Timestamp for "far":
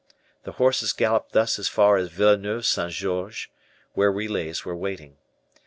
1.67-1.95